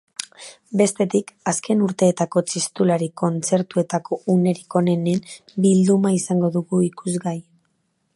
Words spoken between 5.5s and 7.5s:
bilduma izango dugu ikusgai.